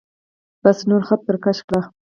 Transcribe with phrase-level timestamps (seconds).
[0.63, 1.81] بس نور خط پر کش کړئ.